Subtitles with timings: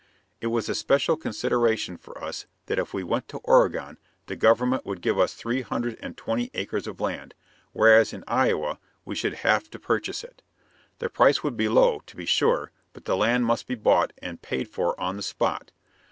[0.39, 4.83] It was a special consideration for us that if we went to Oregon the government
[4.83, 7.35] would give us three hundred and twenty acres of land,
[7.71, 10.41] whereas in Iowa we should have to purchase it.
[10.97, 14.41] The price would be low, to be sure, but the land must be bought and
[14.41, 15.69] paid for on the spot.